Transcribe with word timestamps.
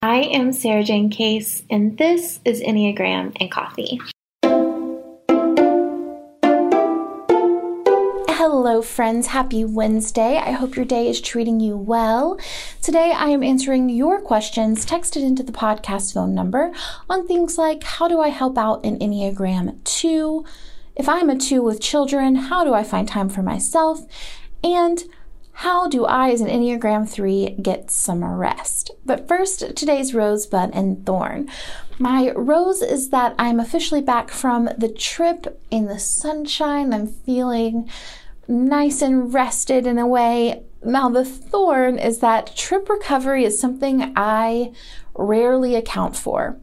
I 0.00 0.18
am 0.18 0.50
Sarajane 0.50 1.10
Case, 1.10 1.64
and 1.68 1.98
this 1.98 2.38
is 2.44 2.60
Enneagram 2.60 3.36
and 3.40 3.50
Coffee. 3.50 3.98
Hello, 8.30 8.80
friends. 8.80 9.26
Happy 9.26 9.64
Wednesday. 9.64 10.36
I 10.36 10.52
hope 10.52 10.76
your 10.76 10.84
day 10.84 11.08
is 11.08 11.20
treating 11.20 11.58
you 11.58 11.76
well. 11.76 12.38
Today, 12.80 13.10
I 13.10 13.30
am 13.30 13.42
answering 13.42 13.88
your 13.88 14.20
questions 14.20 14.86
texted 14.86 15.24
into 15.24 15.42
the 15.42 15.50
podcast 15.50 16.14
phone 16.14 16.32
number 16.32 16.70
on 17.10 17.26
things 17.26 17.58
like 17.58 17.82
how 17.82 18.06
do 18.06 18.20
I 18.20 18.28
help 18.28 18.56
out 18.56 18.84
in 18.84 19.00
Enneagram 19.00 19.82
2? 19.82 20.44
If 20.94 21.08
I'm 21.08 21.28
a 21.28 21.36
2 21.36 21.60
with 21.60 21.80
children, 21.80 22.36
how 22.36 22.62
do 22.62 22.72
I 22.72 22.84
find 22.84 23.08
time 23.08 23.28
for 23.28 23.42
myself? 23.42 24.06
And 24.62 25.02
how 25.58 25.88
do 25.88 26.04
I, 26.04 26.30
as 26.30 26.40
an 26.40 26.46
Enneagram 26.46 27.08
3, 27.08 27.56
get 27.60 27.90
some 27.90 28.24
rest? 28.24 28.92
But 29.04 29.26
first, 29.26 29.74
today's 29.74 30.14
rosebud 30.14 30.70
and 30.72 31.04
thorn. 31.04 31.50
My 31.98 32.30
rose 32.30 32.80
is 32.80 33.10
that 33.10 33.34
I'm 33.40 33.58
officially 33.58 34.00
back 34.00 34.30
from 34.30 34.70
the 34.78 34.88
trip 34.88 35.60
in 35.68 35.86
the 35.86 35.98
sunshine. 35.98 36.94
I'm 36.94 37.08
feeling 37.08 37.90
nice 38.46 39.02
and 39.02 39.34
rested 39.34 39.84
in 39.84 39.98
a 39.98 40.06
way. 40.06 40.62
Now, 40.84 41.08
the 41.08 41.24
thorn 41.24 41.98
is 41.98 42.20
that 42.20 42.54
trip 42.54 42.88
recovery 42.88 43.44
is 43.44 43.58
something 43.58 44.12
I 44.14 44.72
rarely 45.16 45.74
account 45.74 46.14
for 46.16 46.60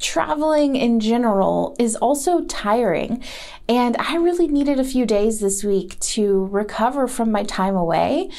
traveling 0.00 0.76
in 0.76 0.98
general 1.00 1.76
is 1.78 1.94
also 1.96 2.42
tiring. 2.44 3.22
And 3.68 3.96
I 3.98 4.16
really 4.16 4.48
needed 4.48 4.80
a 4.80 4.84
few 4.84 5.06
days 5.06 5.40
this 5.40 5.62
week 5.62 5.98
to 6.00 6.46
recover 6.46 7.06
from 7.06 7.30
my 7.30 7.44
time 7.44 7.76
away. 7.76 8.30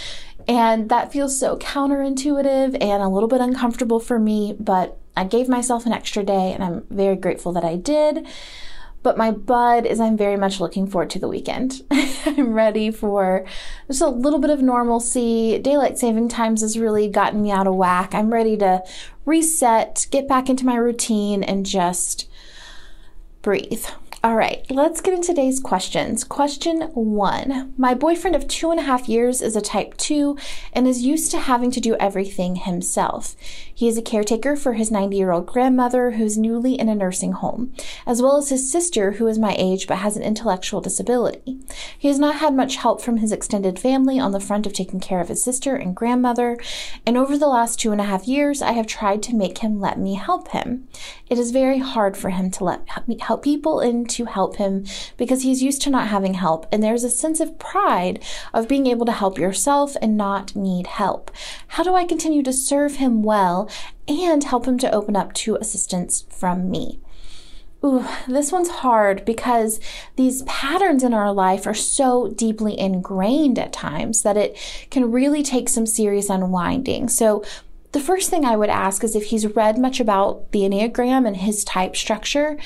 And 0.47 0.89
that 0.89 1.11
feels 1.11 1.39
so 1.39 1.57
counterintuitive 1.57 2.77
and 2.81 3.03
a 3.03 3.07
little 3.07 3.29
bit 3.29 3.41
uncomfortable 3.41 3.99
for 3.99 4.19
me, 4.19 4.55
but 4.59 4.97
I 5.15 5.23
gave 5.23 5.47
myself 5.47 5.85
an 5.85 5.93
extra 5.93 6.23
day 6.23 6.53
and 6.53 6.63
I'm 6.63 6.85
very 6.89 7.15
grateful 7.15 7.51
that 7.53 7.63
I 7.63 7.75
did. 7.75 8.25
But 9.03 9.17
my 9.17 9.31
bud 9.31 9.85
is 9.85 9.99
I'm 9.99 10.15
very 10.15 10.37
much 10.37 10.59
looking 10.59 10.85
forward 10.87 11.09
to 11.11 11.19
the 11.19 11.27
weekend. 11.27 11.83
I'm 12.25 12.53
ready 12.53 12.91
for 12.91 13.45
just 13.87 14.01
a 14.01 14.07
little 14.07 14.39
bit 14.39 14.51
of 14.51 14.61
normalcy. 14.61 15.57
Daylight 15.57 15.97
saving 15.97 16.29
times 16.29 16.61
has 16.61 16.77
really 16.77 17.07
gotten 17.07 17.41
me 17.41 17.51
out 17.51 17.67
of 17.67 17.75
whack. 17.75 18.13
I'm 18.13 18.31
ready 18.31 18.57
to 18.57 18.83
reset, 19.25 20.07
get 20.11 20.27
back 20.27 20.49
into 20.49 20.65
my 20.65 20.75
routine, 20.75 21.43
and 21.43 21.65
just 21.65 22.29
breathe. 23.41 23.85
All 24.23 24.35
right, 24.35 24.63
let's 24.69 25.01
get 25.01 25.15
into 25.15 25.29
today's 25.29 25.59
questions. 25.59 26.23
Question 26.23 26.81
one 26.93 27.73
My 27.75 27.95
boyfriend 27.95 28.35
of 28.35 28.47
two 28.47 28.69
and 28.69 28.79
a 28.79 28.83
half 28.83 29.09
years 29.09 29.41
is 29.41 29.55
a 29.55 29.61
type 29.61 29.97
two 29.97 30.37
and 30.73 30.87
is 30.87 31.01
used 31.01 31.31
to 31.31 31.39
having 31.39 31.71
to 31.71 31.79
do 31.79 31.95
everything 31.95 32.57
himself. 32.57 33.35
He 33.73 33.87
is 33.87 33.97
a 33.97 34.01
caretaker 34.03 34.55
for 34.55 34.73
his 34.73 34.91
90 34.91 35.17
year 35.17 35.31
old 35.31 35.47
grandmother 35.47 36.11
who's 36.11 36.37
newly 36.37 36.79
in 36.79 36.87
a 36.87 36.93
nursing 36.93 37.31
home, 37.31 37.73
as 38.05 38.21
well 38.21 38.37
as 38.37 38.49
his 38.49 38.71
sister 38.71 39.13
who 39.13 39.25
is 39.25 39.39
my 39.39 39.55
age 39.57 39.87
but 39.87 39.97
has 39.97 40.15
an 40.15 40.21
intellectual 40.21 40.81
disability. 40.81 41.57
He 41.97 42.07
has 42.07 42.19
not 42.19 42.35
had 42.35 42.53
much 42.53 42.75
help 42.75 43.01
from 43.01 43.17
his 43.17 43.31
extended 43.31 43.79
family 43.79 44.19
on 44.19 44.33
the 44.33 44.39
front 44.39 44.67
of 44.67 44.73
taking 44.73 44.99
care 44.99 45.19
of 45.19 45.29
his 45.29 45.43
sister 45.43 45.75
and 45.75 45.95
grandmother, 45.95 46.59
and 47.07 47.17
over 47.17 47.39
the 47.39 47.47
last 47.47 47.79
two 47.79 47.91
and 47.91 47.99
a 47.99 48.03
half 48.03 48.27
years, 48.27 48.61
I 48.61 48.73
have 48.73 48.85
tried 48.85 49.23
to 49.23 49.35
make 49.35 49.57
him 49.57 49.79
let 49.79 49.97
me 49.97 50.13
help 50.13 50.49
him. 50.49 50.87
It 51.27 51.39
is 51.39 51.49
very 51.49 51.79
hard 51.79 52.15
for 52.15 52.29
him 52.29 52.51
to 52.51 52.63
let 52.63 52.87
help 53.21 53.41
people 53.41 53.79
and 53.79 54.10
to 54.11 54.25
help 54.25 54.57
him 54.57 54.85
because 55.17 55.43
he's 55.43 55.63
used 55.63 55.81
to 55.83 55.89
not 55.89 56.07
having 56.07 56.35
help, 56.35 56.67
and 56.71 56.83
there's 56.83 57.03
a 57.03 57.09
sense 57.09 57.39
of 57.39 57.59
pride 57.59 58.23
of 58.53 58.67
being 58.67 58.87
able 58.87 59.05
to 59.05 59.11
help 59.11 59.37
yourself 59.37 59.95
and 60.01 60.17
not 60.17 60.55
need 60.55 60.87
help. 60.87 61.31
How 61.69 61.83
do 61.83 61.95
I 61.95 62.05
continue 62.05 62.43
to 62.43 62.53
serve 62.53 62.95
him 62.95 63.23
well 63.23 63.69
and 64.07 64.43
help 64.43 64.65
him 64.65 64.77
to 64.79 64.91
open 64.91 65.15
up 65.15 65.33
to 65.33 65.55
assistance 65.55 66.25
from 66.29 66.69
me? 66.69 66.99
Ooh, 67.83 68.05
this 68.27 68.51
one's 68.51 68.69
hard 68.69 69.25
because 69.25 69.79
these 70.15 70.43
patterns 70.43 71.03
in 71.03 71.15
our 71.15 71.33
life 71.33 71.65
are 71.65 71.73
so 71.73 72.27
deeply 72.29 72.79
ingrained 72.79 73.57
at 73.57 73.73
times 73.73 74.21
that 74.21 74.37
it 74.37 74.55
can 74.91 75.11
really 75.11 75.41
take 75.41 75.67
some 75.67 75.87
serious 75.87 76.29
unwinding. 76.29 77.09
So, 77.09 77.43
the 77.91 77.99
first 77.99 78.29
thing 78.29 78.45
I 78.45 78.55
would 78.55 78.69
ask 78.69 79.03
is 79.03 79.15
if 79.15 79.25
he's 79.25 79.47
read 79.47 79.77
much 79.77 79.99
about 79.99 80.51
the 80.51 80.61
Enneagram 80.61 81.27
and 81.27 81.35
his 81.35 81.65
type 81.65 81.95
structure. 81.95 82.57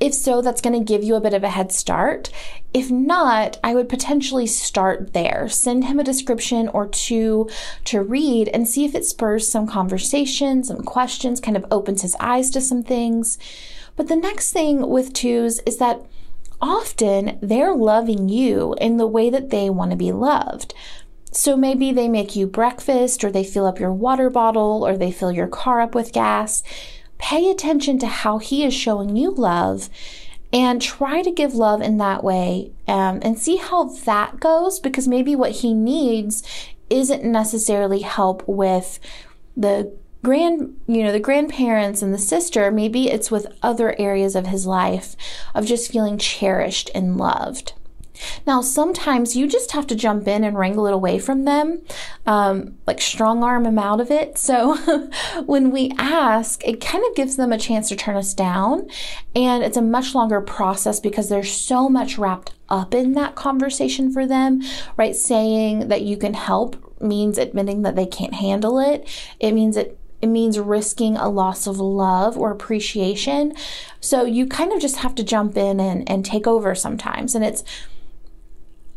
If 0.00 0.14
so, 0.14 0.40
that's 0.40 0.60
going 0.60 0.78
to 0.78 0.84
give 0.84 1.02
you 1.02 1.16
a 1.16 1.20
bit 1.20 1.34
of 1.34 1.42
a 1.42 1.50
head 1.50 1.72
start. 1.72 2.30
If 2.72 2.90
not, 2.90 3.58
I 3.64 3.74
would 3.74 3.88
potentially 3.88 4.46
start 4.46 5.12
there. 5.12 5.48
Send 5.48 5.86
him 5.86 5.98
a 5.98 6.04
description 6.04 6.68
or 6.68 6.86
two 6.86 7.48
to 7.86 8.02
read 8.02 8.48
and 8.48 8.68
see 8.68 8.84
if 8.84 8.94
it 8.94 9.04
spurs 9.04 9.50
some 9.50 9.66
conversation, 9.66 10.62
some 10.62 10.82
questions, 10.82 11.40
kind 11.40 11.56
of 11.56 11.66
opens 11.70 12.02
his 12.02 12.14
eyes 12.20 12.50
to 12.50 12.60
some 12.60 12.84
things. 12.84 13.38
But 13.96 14.06
the 14.06 14.16
next 14.16 14.52
thing 14.52 14.88
with 14.88 15.12
twos 15.12 15.58
is 15.66 15.78
that 15.78 16.06
often 16.60 17.38
they're 17.42 17.74
loving 17.74 18.28
you 18.28 18.76
in 18.80 18.96
the 18.96 19.06
way 19.06 19.30
that 19.30 19.50
they 19.50 19.68
want 19.68 19.90
to 19.90 19.96
be 19.96 20.12
loved. 20.12 20.74
So 21.32 21.56
maybe 21.56 21.92
they 21.92 22.08
make 22.08 22.36
you 22.36 22.46
breakfast, 22.46 23.22
or 23.24 23.30
they 23.30 23.44
fill 23.44 23.66
up 23.66 23.80
your 23.80 23.92
water 23.92 24.30
bottle, 24.30 24.86
or 24.86 24.96
they 24.96 25.10
fill 25.10 25.32
your 25.32 25.48
car 25.48 25.80
up 25.80 25.94
with 25.94 26.12
gas. 26.12 26.62
Pay 27.18 27.50
attention 27.50 27.98
to 27.98 28.06
how 28.06 28.38
he 28.38 28.64
is 28.64 28.74
showing 28.74 29.16
you 29.16 29.30
love 29.30 29.90
and 30.52 30.80
try 30.80 31.22
to 31.22 31.30
give 31.30 31.54
love 31.54 31.82
in 31.82 31.98
that 31.98 32.24
way 32.24 32.72
um, 32.86 33.18
and 33.22 33.38
see 33.38 33.56
how 33.56 33.84
that 33.84 34.40
goes 34.40 34.80
because 34.80 35.06
maybe 35.06 35.36
what 35.36 35.52
he 35.52 35.74
needs 35.74 36.42
isn't 36.88 37.24
necessarily 37.24 38.00
help 38.00 38.46
with 38.48 38.98
the 39.56 39.92
grand 40.22 40.76
you 40.86 41.02
know 41.02 41.12
the 41.12 41.20
grandparents 41.20 42.02
and 42.02 42.12
the 42.12 42.18
sister. 42.18 42.70
Maybe 42.70 43.10
it's 43.10 43.30
with 43.30 43.46
other 43.62 43.94
areas 43.98 44.34
of 44.34 44.46
his 44.46 44.66
life 44.66 45.16
of 45.54 45.66
just 45.66 45.92
feeling 45.92 46.18
cherished 46.18 46.90
and 46.94 47.16
loved 47.16 47.74
now, 48.46 48.60
sometimes 48.60 49.36
you 49.36 49.46
just 49.46 49.72
have 49.72 49.86
to 49.88 49.94
jump 49.94 50.26
in 50.26 50.44
and 50.44 50.56
wrangle 50.56 50.86
it 50.86 50.94
away 50.94 51.18
from 51.18 51.44
them, 51.44 51.82
um, 52.26 52.76
like 52.86 53.00
strong 53.00 53.42
arm 53.42 53.64
them 53.64 53.78
out 53.78 54.00
of 54.00 54.10
it. 54.10 54.38
So 54.38 54.76
when 55.44 55.70
we 55.70 55.92
ask, 55.98 56.66
it 56.66 56.80
kind 56.80 57.04
of 57.08 57.14
gives 57.14 57.36
them 57.36 57.52
a 57.52 57.58
chance 57.58 57.88
to 57.88 57.96
turn 57.96 58.16
us 58.16 58.34
down. 58.34 58.88
And 59.34 59.62
it's 59.62 59.76
a 59.76 59.82
much 59.82 60.14
longer 60.14 60.40
process 60.40 61.00
because 61.00 61.28
there's 61.28 61.52
so 61.52 61.88
much 61.88 62.18
wrapped 62.18 62.54
up 62.68 62.94
in 62.94 63.12
that 63.12 63.34
conversation 63.34 64.12
for 64.12 64.26
them, 64.26 64.62
right? 64.96 65.16
Saying 65.16 65.88
that 65.88 66.02
you 66.02 66.16
can 66.16 66.34
help 66.34 67.00
means 67.00 67.38
admitting 67.38 67.82
that 67.82 67.96
they 67.96 68.06
can't 68.06 68.34
handle 68.34 68.78
it. 68.78 69.08
It 69.40 69.52
means 69.52 69.76
it 69.76 69.98
it 70.20 70.26
means 70.26 70.58
risking 70.58 71.16
a 71.16 71.28
loss 71.28 71.66
of 71.66 71.78
love 71.78 72.36
or 72.36 72.50
appreciation. 72.50 73.54
So 74.00 74.24
you 74.24 74.46
kind 74.46 74.72
of 74.72 74.80
just 74.80 74.96
have 74.96 75.14
to 75.16 75.22
jump 75.22 75.56
in 75.56 75.78
and, 75.78 76.08
and 76.10 76.24
take 76.24 76.46
over 76.46 76.74
sometimes. 76.74 77.34
And 77.34 77.44
it's 77.44 77.62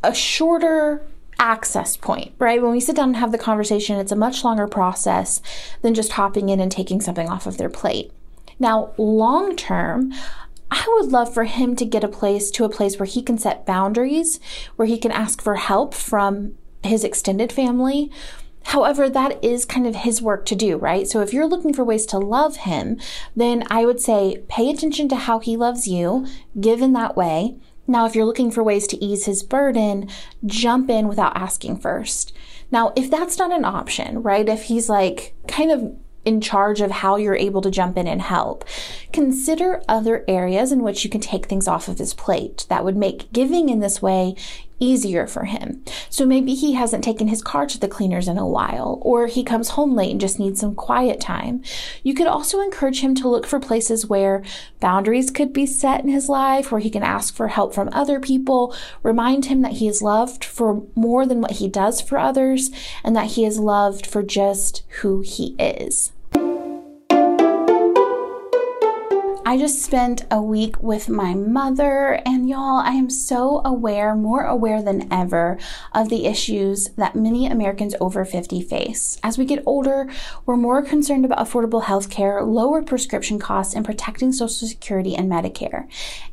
a 0.04 0.14
shorter 0.14 1.06
access 1.40 1.98
point, 1.98 2.34
right? 2.38 2.62
When 2.62 2.72
we 2.72 2.80
sit 2.80 2.96
down 2.96 3.10
and 3.10 3.18
have 3.18 3.32
the 3.32 3.38
conversation, 3.38 3.98
it's 4.00 4.12
a 4.12 4.16
much 4.16 4.44
longer 4.44 4.68
process 4.68 5.42
than 5.82 5.94
just 5.94 6.14
hopping 6.14 6.50
in 6.50 6.60
and 6.60 6.72
taking 6.72 7.02
something 7.02 7.28
off 7.28 7.48
of 7.48 7.58
their 7.58 7.70
plate. 7.70 8.12
Now, 8.60 8.94
long 8.98 9.56
term, 9.56 10.14
I 10.70 10.86
would 11.00 11.12
love 11.12 11.34
for 11.34 11.46
him 11.46 11.76
to 11.78 11.86
get 11.86 12.04
a 12.04 12.08
place 12.08 12.52
to 12.52 12.64
a 12.64 12.70
place 12.70 13.00
where 13.00 13.08
he 13.08 13.22
can 13.22 13.38
set 13.38 13.66
boundaries, 13.66 14.40
where 14.76 14.88
he 14.88 14.98
can 14.98 15.12
ask 15.12 15.42
for 15.42 15.56
help 15.56 15.94
from 15.94 16.54
his 16.84 17.04
extended 17.04 17.52
family. 17.52 18.12
However, 18.66 19.10
that 19.10 19.44
is 19.44 19.66
kind 19.66 19.88
of 19.88 19.96
his 19.96 20.22
work 20.22 20.46
to 20.46 20.56
do, 20.56 20.78
right? 20.78 21.08
So 21.08 21.22
if 21.22 21.34
you're 21.34 21.48
looking 21.48 21.74
for 21.74 21.84
ways 21.84 22.06
to 22.08 22.20
love 22.20 22.58
him, 22.58 23.00
then 23.36 23.64
I 23.72 23.86
would 23.86 24.00
say 24.00 24.44
pay 24.48 24.70
attention 24.70 25.10
to 25.10 25.16
how 25.16 25.40
he 25.40 25.58
loves 25.58 25.88
you, 25.88 26.28
give 26.60 26.82
in 26.82 26.94
that 26.94 27.18
way, 27.18 27.56
now, 27.92 28.06
if 28.06 28.16
you're 28.16 28.26
looking 28.26 28.52
for 28.52 28.64
ways 28.64 28.88
to 28.88 29.04
ease 29.04 29.26
his 29.26 29.44
burden, 29.44 30.10
jump 30.46 30.90
in 30.90 31.08
without 31.08 31.36
asking 31.36 31.80
first. 31.80 32.34
Now, 32.72 32.94
if 32.96 33.12
that's 33.12 33.38
not 33.38 33.52
an 33.52 33.66
option, 33.66 34.24
right? 34.24 34.48
If 34.48 34.64
he's 34.64 34.90
like 34.90 35.36
kind 35.48 35.72
of 35.72 35.96
in 36.24 36.40
charge 36.40 36.82
of 36.82 36.92
how 36.92 37.16
you're 37.16 37.36
able 37.36 37.62
to 37.62 37.72
jump 37.72 37.98
in 37.98 38.08
and 38.08 38.22
help. 38.22 38.64
Consider 39.12 39.82
other 39.88 40.24
areas 40.28 40.72
in 40.72 40.84
which 40.84 41.04
you 41.04 41.10
can 41.10 41.22
take 41.22 41.48
things 41.48 41.68
off 41.68 41.88
of 41.88 41.98
his 41.98 42.14
plate 42.14 42.66
that 42.70 42.86
would 42.86 42.96
make 42.96 43.32
giving 43.34 43.70
in 43.70 43.80
this 43.80 44.02
way 44.02 44.36
easier 44.82 45.28
for 45.28 45.46
him. 45.46 45.82
So 46.10 46.26
maybe 46.26 46.54
he 46.54 46.74
hasn't 46.74 47.04
taken 47.04 47.30
his 47.30 47.42
car 47.42 47.66
to 47.68 47.80
the 47.80 47.88
cleaners 47.88 48.28
in 48.28 48.38
a 48.38 48.48
while, 48.48 49.00
or 49.02 49.28
he 49.28 49.44
comes 49.44 49.70
home 49.70 49.96
late 49.96 50.12
and 50.12 50.20
just 50.20 50.40
needs 50.40 50.60
some 50.60 50.76
quiet 50.76 51.22
time. 51.22 51.64
You 52.04 52.14
could 52.14 52.28
also 52.28 52.60
encourage 52.60 53.00
him 53.00 53.16
to 53.16 53.30
look 53.30 53.46
for 53.46 53.60
places 53.60 54.08
where 54.08 54.44
boundaries 54.82 55.32
could 55.32 55.54
be 55.54 55.66
set 55.66 56.04
in 56.04 56.10
his 56.10 56.28
life, 56.28 56.72
where 56.72 56.82
he 56.82 56.90
can 56.90 57.04
ask 57.04 57.34
for 57.34 57.48
help 57.48 57.74
from 57.74 57.90
other 57.94 58.20
people, 58.20 58.76
remind 59.04 59.46
him 59.46 59.62
that 59.62 59.74
he 59.74 59.88
is 59.88 60.02
loved 60.02 60.44
for 60.44 60.84
more 60.96 61.26
than 61.26 61.40
what 61.40 61.52
he 61.52 61.70
does 61.70 62.02
for 62.02 62.18
others, 62.18 62.72
and 63.04 63.16
that 63.16 63.32
he 63.32 63.46
is 63.46 63.60
loved 63.60 64.06
for 64.06 64.24
just 64.24 64.84
who 65.02 65.22
he 65.22 65.56
is. 65.60 66.12
I 69.52 69.58
just 69.58 69.82
spent 69.82 70.26
a 70.32 70.42
week 70.42 70.82
with 70.82 71.10
my 71.10 71.34
mother, 71.34 72.22
and 72.26 72.48
y'all, 72.48 72.80
I 72.80 72.92
am 72.92 73.10
so 73.10 73.62
aware, 73.66 74.16
more 74.16 74.46
aware 74.46 74.82
than 74.82 75.12
ever, 75.12 75.60
of 75.92 76.08
the 76.08 76.26
issues 76.26 76.88
that 76.96 77.18
many 77.18 77.48
Americans 77.48 77.94
over 78.00 78.24
50 78.24 78.62
face. 78.62 79.20
As 79.24 79.38
we 79.38 79.44
get 79.44 79.62
older, 79.66 80.10
we're 80.46 80.56
more 80.56 80.82
concerned 80.82 81.26
about 81.26 81.46
affordable 81.46 81.84
health 81.84 82.10
care, 82.10 82.42
lower 82.42 82.82
prescription 82.82 83.40
costs, 83.40 83.76
and 83.76 83.84
protecting 83.84 84.32
Social 84.32 84.70
Security 84.70 85.18
and 85.18 85.30
Medicare. 85.30 85.86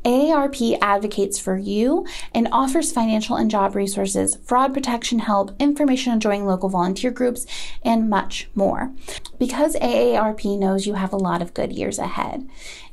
AARP 0.05 0.77
advocates 0.81 1.37
for 1.37 1.57
you 1.57 2.07
and 2.33 2.47
offers 2.53 2.93
financial 2.93 3.35
and 3.35 3.51
job 3.51 3.75
resources, 3.75 4.37
fraud 4.45 4.73
protection 4.73 5.19
help, 5.19 5.51
information 5.59 6.13
on 6.13 6.21
joining 6.21 6.45
local 6.45 6.69
volunteer 6.69 7.11
groups, 7.11 7.45
and 7.83 8.09
much 8.09 8.49
more. 8.55 8.93
Because 9.37 9.75
AARP 9.75 10.57
knows 10.57 10.87
you 10.87 10.93
have 10.93 11.11
a 11.11 11.17
lot 11.17 11.41
of 11.41 11.53
good 11.53 11.73
years 11.73 11.99
ahead. 11.99 12.47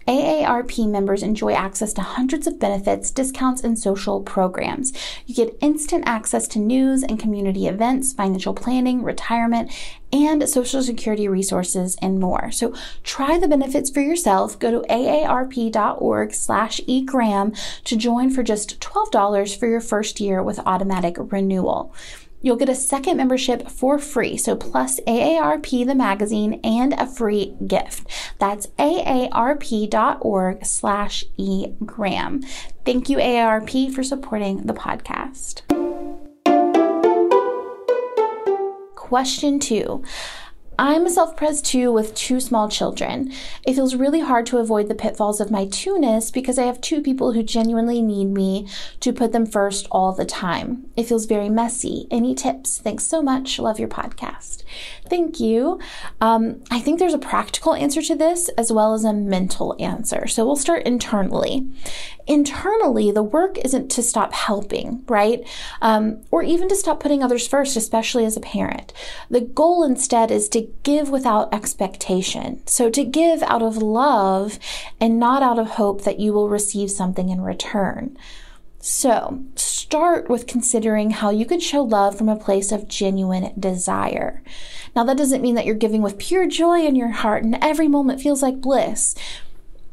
AARP 0.07 0.89
members 0.89 1.23
enjoy 1.23 1.53
access 1.53 1.93
to 1.95 2.01
hundreds 2.01 2.47
of 2.47 2.59
benefits, 2.59 3.11
discounts, 3.11 3.63
and 3.63 3.79
social 3.79 4.21
programs. 4.21 4.93
You 5.27 5.35
get 5.35 5.59
instant 5.61 6.05
access 6.07 6.47
to 6.49 6.59
news 6.59 7.03
and 7.03 7.19
community 7.19 7.67
events, 7.67 8.13
financial 8.13 8.55
planning, 8.55 9.03
retirement, 9.03 9.73
and 10.13 10.49
Social 10.49 10.83
Security 10.83 11.29
resources 11.29 11.97
and 12.01 12.21
more. 12.21 12.51
So 12.53 12.75
try 13.03 13.39
the 13.39 13.49
benefits 13.49 13.91
for 13.91 14.01
yourself. 14.01 14.59
Go 14.59 14.71
to 14.71 14.87
aarp.org 14.89 16.33
slash 16.33 16.81
egram 16.87 17.55
to 17.85 17.97
join 17.97 18.31
for 18.31 18.43
just 18.43 18.81
$12 18.81 19.59
for 19.59 19.67
your 19.67 19.81
first 19.81 20.21
year 20.21 20.43
with 20.43 20.61
automatic 20.61 21.17
renewal. 21.19 21.93
You'll 22.43 22.57
get 22.57 22.69
a 22.69 22.75
second 22.75 23.17
membership 23.17 23.69
for 23.69 23.99
free, 23.99 24.37
so 24.37 24.57
plus 24.57 25.01
AARP 25.01 25.87
the 25.87 25.95
magazine 25.95 26.61
and 26.63 26.93
a 26.95 27.07
free 27.07 27.57
gift. 27.67 28.09
That's 28.39 28.69
aarp.org 28.79 30.65
slash 30.65 31.25
egram. 31.39 32.45
Thank 32.85 33.09
you, 33.09 33.19
AARP, 33.19 33.93
for 33.93 34.03
supporting 34.03 34.67
the 34.67 34.75
podcast. 34.75 35.63
Question 38.95 39.59
two. 39.59 40.03
I'm 40.79 41.07
a 41.07 41.11
self 41.11 41.37
pres 41.37 41.63
two 41.63 41.91
with 41.91 42.15
two 42.15 42.39
small 42.41 42.69
children. 42.69 43.33
It 43.67 43.75
feels 43.75 43.95
really 43.95 44.21
hard 44.21 44.47
to 44.47 44.59
avoid 44.59 44.89
the 44.89 44.95
pitfalls 44.95 45.41
of 45.41 45.51
my 45.51 45.67
two-ness 45.67 46.31
because 46.31 46.59
I 46.59 46.65
have 46.65 46.81
two 46.81 47.01
people 47.01 47.33
who 47.33 47.43
genuinely 47.43 48.03
need 48.03 48.27
me 48.27 48.69
to 49.01 49.13
put 49.13 49.33
them 49.33 49.47
first 49.47 49.87
all 49.91 50.13
the 50.13 50.27
time. 50.27 50.91
It 50.97 51.05
feels 51.05 51.25
very 51.27 51.49
messy. 51.49 52.07
Any 52.11 52.35
tips? 52.35 52.79
Thanks 52.79 53.05
so 53.05 53.23
much. 53.23 53.59
Love 53.59 53.79
your 53.79 53.89
podcast. 53.89 54.65
Thank 55.09 55.41
you. 55.41 55.81
Um, 56.21 56.63
I 56.71 56.81
think 56.81 56.99
there's 56.99 57.15
a 57.15 57.19
practical 57.19 57.75
answer 57.75 58.03
to 58.03 58.15
this 58.15 58.49
as 58.51 58.73
well 58.73 58.93
as 58.93 59.05
a 59.05 59.13
mental 59.13 59.77
answer. 59.79 60.27
So 60.27 60.45
we'll 60.45 60.57
start 60.57 60.83
internally 60.85 61.67
internally, 62.27 63.11
the 63.11 63.23
work 63.23 63.57
isn't 63.59 63.91
to 63.93 64.03
stop 64.03 64.33
helping, 64.33 65.05
right? 65.09 65.47
Um, 65.81 66.23
or 66.31 66.43
even 66.43 66.69
to 66.69 66.75
stop 66.75 67.01
putting 67.01 67.23
others 67.23 67.47
first, 67.47 67.77
especially 67.77 68.25
as 68.25 68.37
a 68.37 68.41
parent. 68.41 68.93
The 69.31 69.41
goal 69.41 69.85
instead 69.85 70.31
is 70.31 70.49
to 70.51 70.66
give 70.83 71.11
without 71.11 71.53
expectation. 71.53 72.67
So 72.67 72.91
to 72.91 73.05
give 73.05 73.43
out 73.43 73.63
of 73.63 73.77
love 73.77 74.59
and 75.01 75.19
not 75.19 75.43
out 75.43 75.59
of 75.59 75.71
hope 75.71 76.05
that 76.05 76.21
you 76.21 76.33
will 76.33 76.49
receive 76.49 76.91
something 76.91 77.29
in 77.29 77.41
return. 77.41 78.17
So, 78.79 79.43
start 79.57 80.29
with 80.29 80.47
considering 80.47 81.11
how 81.11 81.31
you 81.31 81.45
could 81.45 81.61
show 81.61 81.83
love 81.83 82.17
from 82.17 82.29
a 82.29 82.37
place 82.37 82.71
of 82.71 82.87
genuine 82.87 83.53
desire. 83.59 84.45
Now, 84.95 85.03
that 85.03 85.17
doesn't 85.17 85.43
mean 85.43 85.57
that 85.57 85.67
you're 85.67 85.75
giving 85.75 86.03
with 86.03 86.19
pure 86.19 86.47
joy 86.47 86.87
in 86.87 86.95
your 86.95 87.09
heart 87.09 87.43
and 87.43 87.59
every 87.61 87.89
moment 87.89 88.21
feels 88.21 88.43
like 88.43 88.61
bliss. 88.61 89.17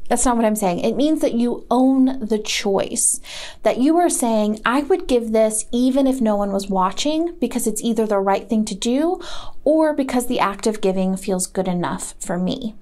That's 0.08 0.24
not 0.24 0.36
what 0.36 0.44
I'm 0.44 0.56
saying. 0.56 0.80
It 0.80 0.96
means 0.96 1.22
that 1.22 1.34
you 1.34 1.66
own 1.70 2.26
the 2.26 2.38
choice. 2.38 3.20
That 3.62 3.78
you 3.78 3.96
are 3.96 4.10
saying, 4.10 4.60
I 4.64 4.82
would 4.82 5.08
give 5.08 5.32
this 5.32 5.64
even 5.72 6.06
if 6.06 6.20
no 6.20 6.36
one 6.36 6.52
was 6.52 6.68
watching 6.68 7.34
because 7.40 7.66
it's 7.66 7.82
either 7.82 8.06
the 8.06 8.18
right 8.18 8.48
thing 8.48 8.64
to 8.66 8.74
do 8.74 9.20
or 9.64 9.94
because 9.94 10.26
the 10.26 10.40
act 10.40 10.66
of 10.66 10.82
giving 10.82 11.16
feels 11.16 11.46
good 11.46 11.68
enough 11.68 12.14
for 12.20 12.38
me. 12.38 12.74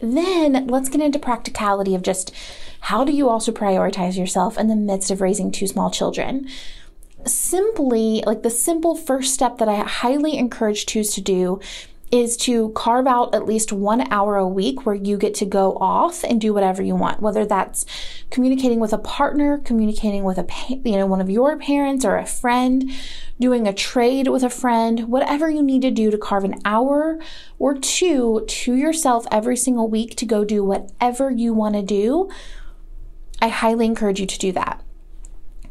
Then 0.00 0.66
let's 0.66 0.88
get 0.88 1.00
into 1.00 1.18
practicality 1.18 1.94
of 1.94 2.02
just 2.02 2.32
how 2.80 3.04
do 3.04 3.12
you 3.12 3.28
also 3.28 3.52
prioritize 3.52 4.18
yourself 4.18 4.58
in 4.58 4.66
the 4.66 4.76
midst 4.76 5.10
of 5.10 5.20
raising 5.20 5.50
two 5.50 5.66
small 5.66 5.90
children? 5.90 6.48
Simply, 7.24 8.22
like 8.26 8.42
the 8.42 8.50
simple 8.50 8.94
first 8.94 9.32
step 9.32 9.56
that 9.58 9.68
I 9.68 9.76
highly 9.76 10.36
encourage 10.36 10.84
twos 10.84 11.14
to 11.14 11.22
do 11.22 11.60
is 12.10 12.36
to 12.36 12.70
carve 12.70 13.06
out 13.06 13.34
at 13.34 13.46
least 13.46 13.72
one 13.72 14.10
hour 14.12 14.36
a 14.36 14.46
week 14.46 14.86
where 14.86 14.94
you 14.94 15.16
get 15.16 15.34
to 15.34 15.44
go 15.44 15.76
off 15.80 16.22
and 16.22 16.40
do 16.40 16.54
whatever 16.54 16.82
you 16.82 16.94
want, 16.94 17.20
whether 17.20 17.44
that's 17.44 17.84
communicating 18.30 18.78
with 18.78 18.92
a 18.92 18.98
partner, 18.98 19.58
communicating 19.58 20.22
with 20.22 20.38
a, 20.38 20.46
you 20.68 20.96
know, 20.96 21.06
one 21.06 21.20
of 21.20 21.30
your 21.30 21.56
parents 21.58 22.04
or 22.04 22.16
a 22.16 22.26
friend, 22.26 22.90
doing 23.40 23.66
a 23.66 23.72
trade 23.72 24.28
with 24.28 24.42
a 24.42 24.50
friend, 24.50 25.08
whatever 25.08 25.50
you 25.50 25.62
need 25.62 25.82
to 25.82 25.90
do 25.90 26.10
to 26.10 26.18
carve 26.18 26.44
an 26.44 26.60
hour 26.64 27.18
or 27.58 27.74
two 27.74 28.44
to 28.46 28.74
yourself 28.74 29.26
every 29.30 29.56
single 29.56 29.88
week 29.88 30.14
to 30.16 30.24
go 30.24 30.44
do 30.44 30.62
whatever 30.62 31.30
you 31.30 31.52
want 31.52 31.74
to 31.74 31.82
do. 31.82 32.30
I 33.42 33.48
highly 33.48 33.86
encourage 33.86 34.20
you 34.20 34.26
to 34.26 34.38
do 34.38 34.52
that. 34.52 34.82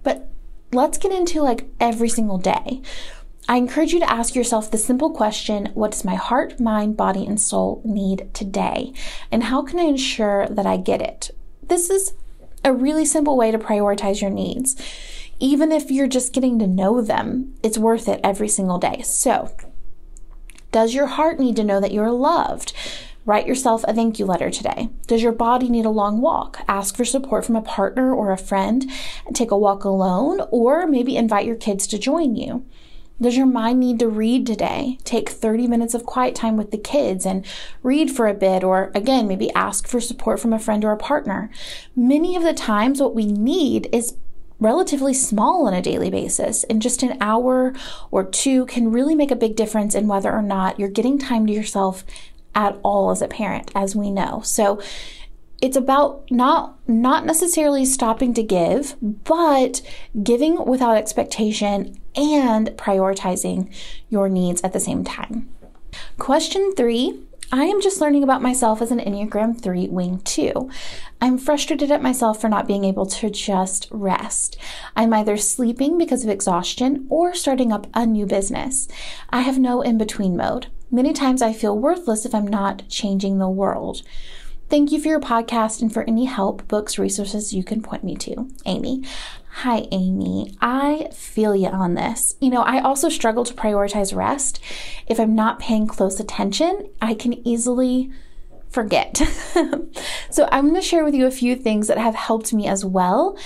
But 0.04 0.30
let's 0.74 0.98
get 0.98 1.12
into 1.12 1.42
like 1.42 1.70
every 1.80 2.10
single 2.10 2.38
day. 2.38 2.82
I 3.48 3.58
encourage 3.58 3.92
you 3.92 4.00
to 4.00 4.10
ask 4.10 4.36
yourself 4.36 4.72
the 4.72 4.78
simple 4.78 5.12
question 5.12 5.70
What 5.74 5.92
does 5.92 6.06
my 6.06 6.16
heart, 6.16 6.60
mind, 6.60 6.96
body, 6.96 7.26
and 7.26 7.40
soul 7.40 7.82
need 7.84 8.34
today? 8.34 8.94
And 9.32 9.44
how 9.44 9.62
can 9.64 9.80
I 9.80 9.84
ensure 9.84 10.48
that 10.48 10.66
I 10.66 10.78
get 10.78 11.02
it? 11.02 11.32
This 11.62 11.90
is 11.90 12.14
a 12.64 12.74
really 12.74 13.06
simple 13.06 13.36
way 13.36 13.52
to 13.52 13.60
prioritize 13.60 14.22
your 14.22 14.30
needs. 14.30 14.76
Even 15.40 15.72
if 15.72 15.92
you're 15.92 16.08
just 16.08 16.32
getting 16.32 16.58
to 16.60 16.68
know 16.68 17.02
them, 17.02 17.56
it's 17.62 17.78
worth 17.78 18.08
it 18.08 18.22
every 18.24 18.48
single 18.48 18.78
day. 18.78 19.02
So, 19.02 19.54
does 20.72 20.94
your 20.94 21.08
heart 21.08 21.38
need 21.40 21.58
to 21.58 21.66
know 21.66 21.82
that 21.82 21.92
you're 21.92 22.12
loved? 22.12 22.74
Write 23.26 23.48
yourself 23.48 23.84
a 23.88 23.94
thank 23.94 24.20
you 24.20 24.26
letter 24.26 24.50
today. 24.50 24.90
Does 25.08 25.22
your 25.22 25.32
body 25.32 25.70
need 25.70 25.86
a 25.86 25.90
long 25.90 26.22
walk? 26.22 26.60
Ask 26.68 26.96
for 26.96 27.06
support 27.06 27.46
from 27.46 27.56
a 27.56 27.62
partner 27.62 28.14
or 28.14 28.32
a 28.32 28.38
friend. 28.38 28.90
Take 29.34 29.52
a 29.52 29.58
walk 29.58 29.84
alone, 29.84 30.42
or 30.52 30.88
maybe 30.88 31.18
invite 31.18 31.46
your 31.46 31.56
kids 31.56 31.88
to 31.88 31.98
join 31.98 32.36
you. 32.36 32.66
Does 33.22 33.38
your 33.38 33.46
mind 33.46 33.80
need 33.80 34.00
to 34.00 34.10
read 34.10 34.46
today? 34.48 34.98
Take 35.04 35.30
30 35.30 35.68
minutes 35.68 35.94
of 35.94 36.06
quiet 36.06 36.36
time 36.36 36.58
with 36.58 36.72
the 36.72 36.78
kids 36.78 37.26
and 37.26 37.46
read 37.84 38.12
for 38.12 38.28
a 38.28 38.34
bit, 38.34 38.64
or 38.64 38.92
again, 38.96 39.28
maybe 39.28 39.54
ask 39.54 39.88
for 39.88 40.02
support 40.02 40.40
from 40.40 40.52
a 40.52 40.60
friend 40.60 40.84
or 40.84 40.92
a 40.92 40.98
partner. 40.98 41.50
Many 41.96 42.36
of 42.36 42.44
the 42.44 42.54
times, 42.54 43.00
what 43.00 43.16
we 43.16 43.26
need 43.26 43.88
is 43.94 44.18
relatively 44.60 45.14
small 45.14 45.68
on 45.68 45.74
a 45.74 45.82
daily 45.82 46.10
basis, 46.10 46.64
and 46.66 46.82
just 46.82 47.04
an 47.04 47.18
hour 47.22 47.74
or 48.10 48.24
two 48.24 48.66
can 48.66 48.92
really 48.92 49.16
make 49.16 49.32
a 49.32 49.36
big 49.36 49.56
difference 49.56 49.94
in 49.94 50.08
whether 50.08 50.32
or 50.32 50.42
not 50.42 50.80
you're 50.80 50.90
getting 50.90 51.20
time 51.20 51.46
to 51.46 51.54
yourself 51.54 52.04
at 52.56 52.78
all 52.84 53.12
as 53.12 53.22
a 53.22 53.28
parent, 53.28 53.72
as 53.76 53.96
we 53.96 54.10
know. 54.10 54.42
So, 54.44 54.82
it's 55.62 55.78
about 55.78 56.30
not 56.30 56.78
not 56.90 57.26
necessarily 57.26 57.86
stopping 57.86 58.34
to 58.34 58.44
give, 58.44 58.96
but 59.02 59.82
giving 60.22 60.66
without 60.66 60.98
expectation 60.98 61.98
and 62.16 62.70
prioritizing 62.72 63.74
your 64.10 64.30
needs 64.30 64.62
at 64.62 64.74
the 64.74 64.80
same 64.80 65.04
time. 65.04 65.50
Question 66.18 66.74
3 66.76 67.20
I 67.52 67.66
am 67.66 67.82
just 67.82 68.02
learning 68.02 68.24
about 68.24 68.42
myself 68.42 68.82
as 68.82 68.90
an 68.90 69.00
Enneagram 69.00 69.62
3 69.62 69.88
wing 69.90 70.22
2. 70.22 70.72
I'm 71.22 71.38
frustrated 71.38 71.92
at 71.92 72.02
myself 72.02 72.42
for 72.42 72.50
not 72.50 72.66
being 72.66 72.84
able 72.84 73.06
to 73.06 73.30
just 73.30 73.88
rest. 73.92 74.58
I'm 74.96 75.14
either 75.14 75.38
sleeping 75.38 76.00
because 76.00 76.24
of 76.24 76.32
exhaustion 76.32 77.06
or 77.10 77.36
starting 77.36 77.72
up 77.72 77.86
a 77.94 78.08
new 78.08 78.26
business. 78.26 78.88
I 79.30 79.42
have 79.42 79.60
no 79.60 79.82
in 79.82 80.00
between 80.00 80.36
mode. 80.36 80.68
Many 80.90 81.14
times 81.14 81.44
I 81.44 81.54
feel 81.54 81.78
worthless 81.78 82.26
if 82.26 82.34
I'm 82.34 82.48
not 82.48 82.90
changing 82.90 83.38
the 83.38 83.50
world. 83.50 84.02
Thank 84.74 84.92
you 84.92 85.00
for 85.00 85.08
your 85.08 85.20
podcast 85.20 85.84
and 85.84 85.94
for 85.94 86.02
any 86.06 86.26
help, 86.26 86.68
books, 86.68 86.98
resources 86.98 87.54
you 87.54 87.64
can 87.64 87.84
point 87.84 88.04
me 88.04 88.16
to. 88.16 88.50
Amy. 88.66 89.04
Hi, 89.58 89.86
Amy. 89.92 90.58
I 90.62 91.12
feel 91.14 91.56
you 91.56 91.68
on 91.68 91.94
this. 91.94 92.36
You 92.42 92.50
know, 92.50 92.64
I 92.64 92.82
also 92.82 93.08
struggle 93.08 93.46
to 93.46 93.54
prioritize 93.54 94.16
rest. 94.16 94.60
If 95.06 95.20
I'm 95.20 95.36
not 95.36 95.60
paying 95.60 95.86
close 95.86 96.20
attention, 96.20 96.90
I 97.00 97.14
can 97.14 97.48
easily 97.48 98.12
forget. 98.72 99.18
so, 100.32 100.50
I'm 100.52 100.70
going 100.70 100.82
to 100.82 100.82
share 100.82 101.04
with 101.04 101.14
you 101.14 101.28
a 101.28 101.32
few 101.32 101.56
things 101.56 101.88
that 101.88 102.00
have 102.00 102.16
helped 102.16 102.52
me 102.52 102.66
as 102.68 102.84
well 102.84 103.38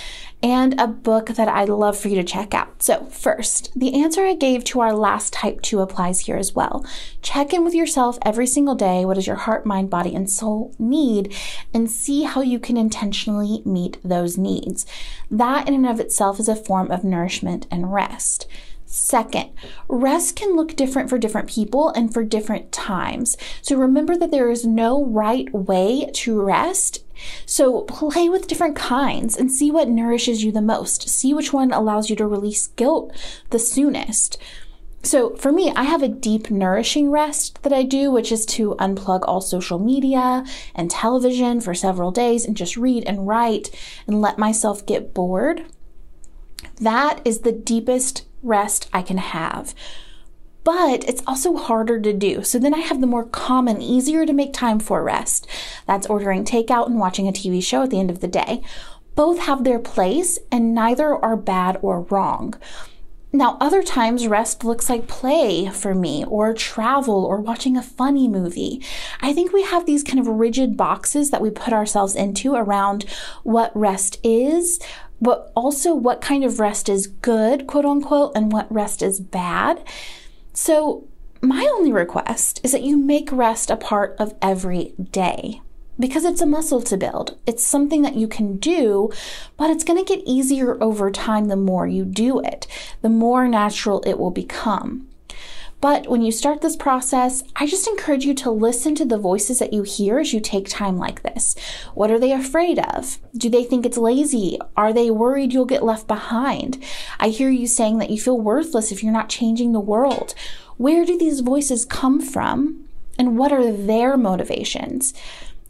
and 0.42 0.78
a 0.80 0.86
book 0.86 1.30
that 1.30 1.48
I'd 1.48 1.68
love 1.68 1.98
for 1.98 2.08
you 2.08 2.14
to 2.16 2.24
check 2.24 2.54
out. 2.54 2.82
So, 2.82 3.06
first, 3.06 3.72
the 3.74 4.00
answer 4.00 4.24
I 4.24 4.34
gave 4.34 4.62
to 4.64 4.80
our 4.80 4.94
last 4.94 5.32
type 5.32 5.62
2 5.62 5.80
applies 5.80 6.20
here 6.20 6.36
as 6.36 6.54
well. 6.54 6.86
Check 7.22 7.52
in 7.52 7.64
with 7.64 7.74
yourself 7.74 8.18
every 8.24 8.46
single 8.46 8.76
day. 8.76 9.04
What 9.04 9.14
does 9.14 9.26
your 9.26 9.36
heart, 9.36 9.66
mind, 9.66 9.90
body, 9.90 10.14
and 10.14 10.30
soul 10.30 10.74
need? 10.78 11.34
And 11.74 11.90
see 11.90 12.22
how 12.22 12.42
you 12.42 12.60
can 12.60 12.76
intentionally 12.76 13.62
meet 13.64 13.98
those 14.04 14.38
needs. 14.38 14.86
That, 15.30 15.66
in 15.66 15.74
and 15.74 15.86
of 15.86 15.98
itself, 15.98 16.38
is 16.38 16.48
a 16.48 16.54
form 16.54 16.90
of 16.90 17.02
nourishment 17.02 17.66
and 17.70 17.92
rest. 17.92 18.46
Second, 18.90 19.50
rest 19.86 20.34
can 20.34 20.56
look 20.56 20.74
different 20.74 21.10
for 21.10 21.18
different 21.18 21.46
people 21.46 21.90
and 21.90 22.12
for 22.12 22.24
different 22.24 22.72
times. 22.72 23.36
So 23.60 23.76
remember 23.76 24.16
that 24.16 24.30
there 24.30 24.50
is 24.50 24.64
no 24.64 25.04
right 25.04 25.52
way 25.52 26.08
to 26.14 26.40
rest. 26.40 27.04
So 27.44 27.82
play 27.82 28.30
with 28.30 28.46
different 28.46 28.76
kinds 28.76 29.36
and 29.36 29.52
see 29.52 29.70
what 29.70 29.90
nourishes 29.90 30.42
you 30.42 30.50
the 30.52 30.62
most. 30.62 31.06
See 31.06 31.34
which 31.34 31.52
one 31.52 31.70
allows 31.70 32.08
you 32.08 32.16
to 32.16 32.26
release 32.26 32.68
guilt 32.68 33.14
the 33.50 33.58
soonest. 33.58 34.38
So 35.02 35.36
for 35.36 35.52
me, 35.52 35.70
I 35.76 35.82
have 35.82 36.02
a 36.02 36.08
deep, 36.08 36.50
nourishing 36.50 37.10
rest 37.10 37.62
that 37.64 37.74
I 37.74 37.82
do, 37.82 38.10
which 38.10 38.32
is 38.32 38.46
to 38.46 38.74
unplug 38.76 39.20
all 39.24 39.42
social 39.42 39.78
media 39.78 40.46
and 40.74 40.90
television 40.90 41.60
for 41.60 41.74
several 41.74 42.10
days 42.10 42.46
and 42.46 42.56
just 42.56 42.78
read 42.78 43.04
and 43.04 43.28
write 43.28 43.68
and 44.06 44.22
let 44.22 44.38
myself 44.38 44.86
get 44.86 45.12
bored. 45.12 45.66
That 46.80 47.20
is 47.26 47.40
the 47.40 47.52
deepest 47.52 48.24
rest 48.42 48.88
I 48.92 49.02
can 49.02 49.18
have. 49.18 49.74
But 50.64 51.08
it's 51.08 51.22
also 51.26 51.56
harder 51.56 51.98
to 52.00 52.12
do. 52.12 52.42
So 52.42 52.58
then 52.58 52.74
I 52.74 52.80
have 52.80 53.00
the 53.00 53.06
more 53.06 53.24
common, 53.24 53.80
easier 53.80 54.26
to 54.26 54.32
make 54.32 54.52
time 54.52 54.80
for 54.80 55.02
rest. 55.02 55.46
That's 55.86 56.06
ordering 56.06 56.44
takeout 56.44 56.86
and 56.86 56.98
watching 56.98 57.26
a 57.26 57.32
TV 57.32 57.62
show 57.62 57.84
at 57.84 57.90
the 57.90 58.00
end 58.00 58.10
of 58.10 58.20
the 58.20 58.28
day. 58.28 58.62
Both 59.14 59.38
have 59.40 59.64
their 59.64 59.78
place, 59.78 60.38
and 60.52 60.74
neither 60.74 61.14
are 61.14 61.36
bad 61.36 61.78
or 61.82 62.02
wrong. 62.02 62.54
Now, 63.32 63.58
other 63.60 63.82
times 63.82 64.26
rest 64.26 64.64
looks 64.64 64.88
like 64.88 65.06
play 65.06 65.68
for 65.68 65.94
me, 65.94 66.24
or 66.24 66.54
travel, 66.54 67.24
or 67.26 67.40
watching 67.40 67.76
a 67.76 67.82
funny 67.82 68.26
movie. 68.26 68.82
I 69.20 69.34
think 69.34 69.52
we 69.52 69.64
have 69.64 69.84
these 69.84 70.02
kind 70.02 70.18
of 70.18 70.26
rigid 70.26 70.76
boxes 70.76 71.30
that 71.30 71.42
we 71.42 71.50
put 71.50 71.74
ourselves 71.74 72.14
into 72.14 72.54
around 72.54 73.04
what 73.42 73.70
rest 73.76 74.18
is, 74.22 74.80
but 75.20 75.52
also 75.54 75.94
what 75.94 76.20
kind 76.20 76.44
of 76.44 76.60
rest 76.60 76.88
is 76.88 77.06
good, 77.06 77.66
quote 77.66 77.84
unquote, 77.84 78.32
and 78.34 78.52
what 78.52 78.72
rest 78.72 79.02
is 79.02 79.20
bad. 79.20 79.82
So, 80.52 81.06
my 81.40 81.68
only 81.74 81.92
request 81.92 82.60
is 82.64 82.72
that 82.72 82.82
you 82.82 82.96
make 82.96 83.30
rest 83.30 83.70
a 83.70 83.76
part 83.76 84.16
of 84.18 84.34
every 84.42 84.94
day 85.12 85.60
because 85.98 86.24
it's 86.24 86.40
a 86.40 86.46
muscle 86.46 86.82
to 86.82 86.96
build. 86.96 87.38
It's 87.46 87.64
something 87.64 88.02
that 88.02 88.16
you 88.16 88.28
can 88.28 88.56
do, 88.56 89.10
but 89.56 89.70
it's 89.70 89.84
going 89.84 90.04
to 90.04 90.16
get 90.16 90.24
easier 90.26 90.82
over 90.82 91.10
time 91.10 91.46
the 91.46 91.56
more 91.56 91.86
you 91.86 92.04
do 92.04 92.40
it, 92.40 92.66
the 93.02 93.08
more 93.08 93.48
natural 93.48 94.02
it 94.06 94.18
will 94.18 94.30
become. 94.30 95.08
But 95.80 96.08
when 96.08 96.22
you 96.22 96.32
start 96.32 96.60
this 96.60 96.74
process, 96.74 97.44
I 97.54 97.66
just 97.66 97.86
encourage 97.86 98.24
you 98.24 98.34
to 98.34 98.50
listen 98.50 98.96
to 98.96 99.04
the 99.04 99.18
voices 99.18 99.60
that 99.60 99.72
you 99.72 99.82
hear 99.82 100.18
as 100.18 100.32
you 100.32 100.40
take 100.40 100.68
time 100.68 100.98
like 100.98 101.22
this. 101.22 101.54
What 101.94 102.10
are 102.10 102.18
they 102.18 102.32
afraid 102.32 102.80
of? 102.80 103.18
Do 103.36 103.48
they 103.48 103.62
think 103.62 103.86
it's 103.86 103.96
lazy? 103.96 104.58
Are 104.76 104.92
they 104.92 105.10
worried 105.10 105.52
you'll 105.52 105.66
get 105.66 105.84
left 105.84 106.08
behind? 106.08 106.82
I 107.20 107.28
hear 107.28 107.50
you 107.50 107.68
saying 107.68 107.98
that 107.98 108.10
you 108.10 108.20
feel 108.20 108.40
worthless 108.40 108.90
if 108.90 109.04
you're 109.04 109.12
not 109.12 109.28
changing 109.28 109.72
the 109.72 109.80
world. 109.80 110.34
Where 110.78 111.04
do 111.04 111.16
these 111.16 111.40
voices 111.40 111.84
come 111.84 112.20
from? 112.20 112.84
And 113.16 113.38
what 113.38 113.52
are 113.52 113.72
their 113.72 114.16
motivations? 114.16 115.14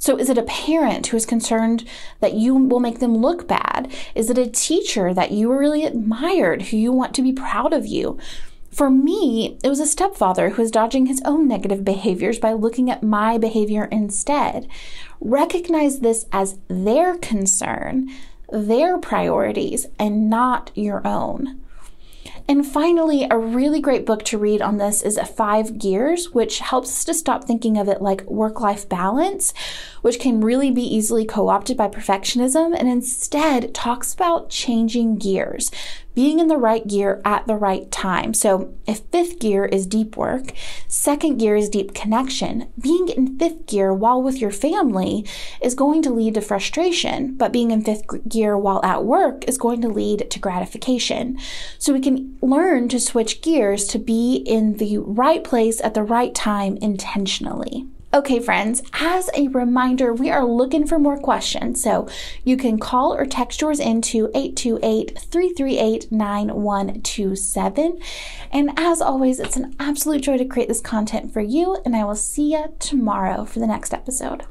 So, 0.01 0.17
is 0.17 0.31
it 0.31 0.39
a 0.39 0.45
parent 0.45 1.09
who 1.09 1.17
is 1.17 1.27
concerned 1.27 1.85
that 2.21 2.35
you 2.35 2.55
will 2.55 2.79
make 2.79 3.01
them 3.01 3.17
look 3.17 3.49
bad? 3.49 3.93
Is 4.15 4.31
it 4.31 4.39
a 4.39 4.47
teacher 4.47 5.13
that 5.13 5.33
you 5.33 5.53
really 5.53 5.85
admired 5.85 6.63
who 6.63 6.77
you 6.77 6.93
want 6.93 7.15
to 7.17 7.23
be 7.23 7.33
proud 7.33 7.73
of 7.73 7.85
you? 7.85 8.17
For 8.71 8.91
me, 8.91 9.59
it 9.65 9.69
was 9.69 9.81
a 9.81 9.87
stepfather 9.87 10.51
who 10.51 10.63
was 10.63 10.71
dodging 10.71 11.07
his 11.07 11.23
own 11.25 11.49
negative 11.49 11.85
behaviors 11.85 12.39
by 12.39 12.53
looking 12.53 12.91
at 12.91 13.03
my 13.03 13.39
behavior 13.39 13.87
instead. 13.87 14.69
Recognize 15.21 16.01
this 16.01 16.27
as 16.33 16.59
their 16.69 17.17
concern, 17.17 18.09
their 18.51 18.99
priorities, 18.99 19.87
and 19.99 20.31
not 20.31 20.71
your 20.75 21.07
own. 21.07 21.61
And 22.51 22.67
finally, 22.67 23.27
a 23.31 23.37
really 23.37 23.81
great 23.81 24.07
book 24.07 24.25
to 24.25 24.39
read 24.39 24.63
on 24.63 24.79
this 24.79 25.03
is 25.03 25.19
Five 25.19 25.79
Gears, 25.79 26.31
which 26.31 26.61
helps 26.61 26.89
us 26.89 27.05
to 27.05 27.15
stop 27.15 27.45
thinking 27.45 27.77
of 27.77 27.89
it 27.89 28.01
like 28.01 28.25
work 28.25 28.61
life 28.61 28.89
balance, 28.89 29.53
which 30.01 30.19
can 30.19 30.41
really 30.41 30.71
be 30.71 30.83
easily 30.83 31.27
co 31.27 31.49
opted 31.49 31.77
by 31.77 31.89
perfectionism, 31.89 32.75
and 32.75 32.89
instead 32.89 33.75
talks 33.75 34.15
about 34.15 34.49
changing 34.49 35.19
gears, 35.19 35.71
being 36.19 36.41
in 36.41 36.49
the 36.49 36.57
right 36.57 36.85
gear 36.89 37.23
at 37.25 37.47
the 37.47 37.55
right 37.55 37.93
time. 37.93 38.35
So, 38.35 38.75
if 38.89 39.03
fifth 39.13 39.39
gear 39.39 39.67
is 39.67 39.87
deep 39.87 40.17
work, 40.17 40.51
second 40.89 41.39
gear 41.39 41.55
is 41.55 41.69
deep 41.69 41.95
connection. 41.95 42.69
Being 42.77 43.09
in 43.11 43.39
fifth 43.39 43.67
gear 43.67 43.95
while 43.95 44.21
with 44.21 44.41
your 44.41 44.51
family 44.51 45.25
is 45.63 45.77
going 45.77 46.03
to 46.03 46.11
lead 46.11 46.35
to 46.35 46.41
frustration, 46.41 47.37
but 47.37 47.53
being 47.53 47.71
in 47.71 47.85
fifth 47.85 48.29
gear 48.29 48.59
while 48.59 48.85
at 48.85 49.05
work 49.05 49.45
is 49.45 49.59
going 49.59 49.81
to 49.83 49.89
lead 49.89 50.29
to 50.29 50.41
gratification. 50.41 51.39
So, 51.79 51.93
we 51.93 52.01
can 52.01 52.37
learn 52.43 52.89
to 52.89 52.99
switch 52.99 53.41
gears 53.41 53.87
to 53.87 54.01
be 54.01 54.43
in 54.45 54.79
the 54.79 54.99
right 54.99 55.45
place 55.45 55.81
at 55.81 55.95
the 55.95 56.03
right 56.03 56.35
time 56.35 56.79
intentionally. 56.79 57.87
Okay, 58.15 58.41
friends, 58.41 58.83
as 58.95 59.29
a 59.35 59.49
reminder, 59.49 60.15
we 60.15 60.31
are 60.31 60.43
looking 60.43 60.87
for 60.87 60.99
more 60.99 61.19
questions. 61.19 61.83
So 61.83 62.09
you 62.43 62.57
can 62.57 62.79
call 62.79 63.13
or 63.13 63.27
text 63.27 63.61
yours 63.61 63.79
into 63.79 64.31
828 64.35 65.19
338 65.19 66.11
9127. 66.11 68.01
And 68.51 68.71
as 68.79 69.03
always, 69.03 69.39
it's 69.39 69.57
an 69.57 69.77
absolute 69.79 70.23
joy 70.23 70.39
to 70.39 70.47
create 70.47 70.69
this 70.69 70.81
content 70.81 71.35
for 71.35 71.43
you. 71.43 71.77
And 71.85 71.95
I 71.95 72.05
will 72.05 72.17
see 72.17 72.53
you 72.53 72.73
tomorrow 72.79 73.45
for 73.45 73.59
the 73.59 73.67
next 73.67 73.93
episode. 73.93 74.47